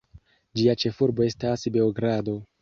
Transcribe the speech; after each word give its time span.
Ĝia 0.59 0.73
ĉefurbo 0.83 1.27
estas 1.27 1.67
Beogrado. 1.77 2.37